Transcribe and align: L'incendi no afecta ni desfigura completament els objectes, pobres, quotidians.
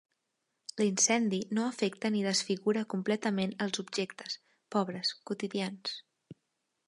L'incendi 0.81 1.39
no 1.57 1.65
afecta 1.73 2.11
ni 2.15 2.23
desfigura 2.29 2.85
completament 2.95 3.55
els 3.67 3.81
objectes, 3.85 4.37
pobres, 4.77 5.11
quotidians. 5.31 5.97